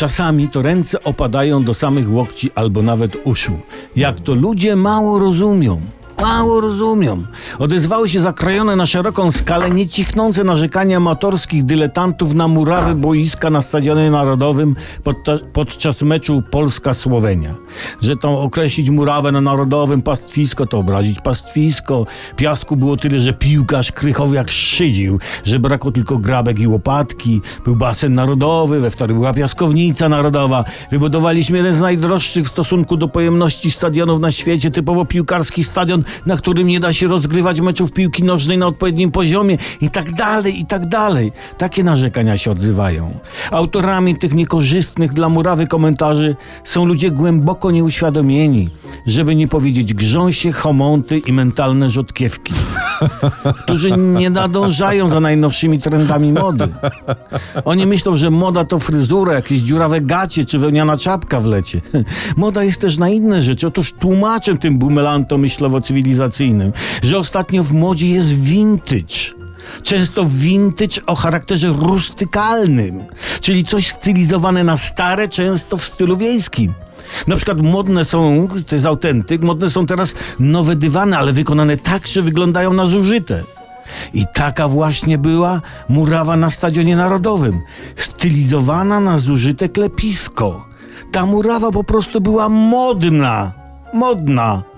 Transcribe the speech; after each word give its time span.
Czasami 0.00 0.48
to 0.48 0.62
ręce 0.62 1.04
opadają 1.04 1.64
do 1.64 1.74
samych 1.74 2.12
łokci 2.12 2.50
albo 2.54 2.82
nawet 2.82 3.16
uszu. 3.24 3.52
Jak 3.96 4.20
to 4.20 4.34
ludzie 4.34 4.76
mało 4.76 5.18
rozumią. 5.18 5.80
Mało 6.22 6.60
rozumią. 6.60 7.22
Odezwały 7.58 8.08
się 8.08 8.20
zakrojone 8.20 8.76
na 8.76 8.86
szeroką 8.86 9.32
skalę 9.32 9.70
niecichnące 9.70 10.44
narzekania 10.44 10.96
amatorskich 10.96 11.64
dyletantów 11.64 12.34
na 12.34 12.48
murawy 12.48 12.94
boiska 12.94 13.50
na 13.50 13.62
Stadionie 13.62 14.10
Narodowym 14.10 14.76
podczas, 15.04 15.40
podczas 15.52 16.02
meczu 16.02 16.42
Polska-Słowenia. 16.50 17.54
Że 18.02 18.16
tam 18.16 18.30
określić 18.30 18.90
murawę 18.90 19.32
na 19.32 19.40
Narodowym 19.40 20.02
pastwisko, 20.02 20.66
to 20.66 20.78
obrazić 20.78 21.20
pastwisko. 21.20 22.06
Piasku 22.36 22.76
było 22.76 22.96
tyle, 22.96 23.20
że 23.20 23.32
piłkarz 23.32 23.92
Krychowiak 23.92 24.50
szydził, 24.50 25.18
że 25.44 25.58
brakło 25.58 25.92
tylko 25.92 26.18
grabek 26.18 26.58
i 26.58 26.66
łopatki. 26.66 27.40
Był 27.64 27.76
basen 27.76 28.14
narodowy, 28.14 28.80
we 28.80 28.90
wtorek 28.90 29.16
była 29.16 29.32
piaskownica 29.32 30.08
narodowa. 30.08 30.64
Wybudowaliśmy 30.90 31.56
jeden 31.56 31.74
z 31.74 31.80
najdroższych 31.80 32.44
w 32.44 32.48
stosunku 32.48 32.96
do 32.96 33.08
pojemności 33.08 33.70
stadionów 33.70 34.20
na 34.20 34.32
świecie, 34.32 34.70
typowo 34.70 35.04
piłkarski 35.04 35.64
stadion, 35.64 36.04
na 36.26 36.36
którym 36.36 36.66
nie 36.66 36.80
da 36.80 36.92
się 36.92 37.06
rozgrywać 37.06 37.60
meczów 37.60 37.92
piłki 37.92 38.24
nożnej 38.24 38.58
na 38.58 38.66
odpowiednim 38.66 39.10
poziomie 39.10 39.58
i 39.80 39.90
tak 39.90 40.12
dalej, 40.12 40.60
i 40.60 40.66
tak 40.66 40.88
dalej. 40.88 41.32
Takie 41.58 41.84
narzekania 41.84 42.38
się 42.38 42.50
odzywają. 42.50 43.18
Autorami 43.50 44.16
tych 44.16 44.34
niekorzystnych 44.34 45.12
dla 45.12 45.28
murawy 45.28 45.66
komentarzy 45.66 46.36
są 46.64 46.84
ludzie 46.84 47.10
głęboko 47.10 47.70
nieuświadomieni, 47.70 48.68
żeby 49.06 49.36
nie 49.36 49.48
powiedzieć 49.48 49.94
grząsie, 49.94 50.52
homonty 50.52 51.18
i 51.18 51.32
mentalne 51.32 51.90
rzodkiewki, 51.90 52.52
którzy 53.58 53.90
nie 53.90 54.30
nadążają 54.30 55.08
za 55.08 55.20
najnowszymi 55.20 55.78
trendami 55.78 56.32
mody. 56.32 56.68
Oni 57.64 57.86
myślą, 57.86 58.16
że 58.16 58.30
moda 58.30 58.64
to 58.64 58.78
fryzura, 58.78 59.34
jakieś 59.34 59.60
dziurawe 59.60 60.00
gacie 60.00 60.44
czy 60.44 60.58
wełniana 60.58 60.96
czapka 60.96 61.40
w 61.40 61.46
lecie. 61.46 61.80
Moda 62.36 62.64
jest 62.64 62.80
też 62.80 62.98
na 62.98 63.08
inne 63.08 63.42
rzeczy. 63.42 63.66
Otóż 63.66 63.92
tłumaczę 63.92 64.58
tym 64.58 64.78
bumelantom 64.78 65.42
myślowo-cywilizacyjnym, 65.42 66.72
że 67.02 67.18
ostatnio 67.18 67.62
w 67.62 67.72
modzie 67.72 68.08
jest 68.08 68.42
vintage. 68.42 69.40
Często 69.82 70.24
vintage 70.24 71.06
o 71.06 71.14
charakterze 71.14 71.68
rustykalnym, 71.68 73.04
czyli 73.40 73.64
coś 73.64 73.88
stylizowane 73.88 74.64
na 74.64 74.76
stare, 74.76 75.28
często 75.28 75.76
w 75.76 75.84
stylu 75.84 76.16
wiejskim. 76.16 76.74
Na 77.26 77.36
przykład 77.36 77.62
modne 77.62 78.04
są, 78.04 78.48
to 78.66 78.74
jest 78.74 78.86
autentyk, 78.86 79.42
modne 79.42 79.70
są 79.70 79.86
teraz 79.86 80.14
nowe 80.38 80.76
dywany, 80.76 81.18
ale 81.18 81.32
wykonane 81.32 81.76
tak, 81.76 82.06
że 82.06 82.22
wyglądają 82.22 82.72
na 82.72 82.86
zużyte. 82.86 83.44
I 84.14 84.24
taka 84.34 84.68
właśnie 84.68 85.18
była 85.18 85.60
murawa 85.88 86.36
na 86.36 86.50
Stadionie 86.50 86.96
Narodowym, 86.96 87.60
stylizowana 87.96 89.00
na 89.00 89.18
zużyte 89.18 89.68
klepisko. 89.68 90.64
Ta 91.12 91.26
murawa 91.26 91.70
po 91.70 91.84
prostu 91.84 92.20
była 92.20 92.48
modna, 92.48 93.52
modna. 93.94 94.69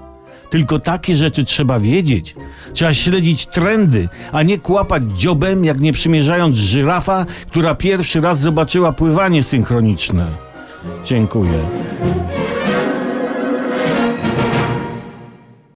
Tylko 0.53 0.78
takie 0.78 1.17
rzeczy 1.17 1.45
trzeba 1.45 1.81
wiedzieć. 1.81 2.34
Trzeba 2.72 2.95
śledzić 2.95 3.47
trendy, 3.47 4.08
a 4.33 4.42
nie 4.42 4.58
kłapać 4.58 5.03
dziobem, 5.14 5.64
jak 5.64 5.81
nie 5.81 5.92
przymierzając 5.92 6.56
żyrafa, 6.56 7.27
która 7.50 7.75
pierwszy 7.75 8.20
raz 8.20 8.41
zobaczyła 8.41 8.92
pływanie 8.92 9.42
synchroniczne. 9.42 10.27
Dziękuję. 11.05 11.58